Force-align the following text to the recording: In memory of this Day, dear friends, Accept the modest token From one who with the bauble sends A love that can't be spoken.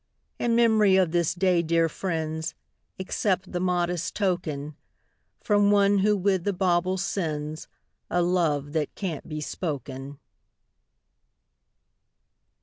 In 0.39 0.55
memory 0.55 0.95
of 0.95 1.11
this 1.11 1.35
Day, 1.35 1.61
dear 1.61 1.87
friends, 1.87 2.55
Accept 2.97 3.51
the 3.51 3.59
modest 3.59 4.15
token 4.15 4.75
From 5.43 5.69
one 5.69 5.99
who 5.99 6.17
with 6.17 6.43
the 6.43 6.53
bauble 6.53 6.97
sends 6.97 7.67
A 8.09 8.23
love 8.23 8.73
that 8.73 8.95
can't 8.95 9.29
be 9.29 9.41
spoken. 9.41 10.17